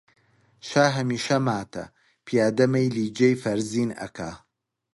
شا 0.67 0.85
هەمیشە 0.97 1.37
ماتە، 1.45 1.83
پیادە 2.25 2.65
مەیلی 2.73 3.13
جێی 3.17 3.39
فەرزین 3.43 3.91
ئەکا 4.01 4.31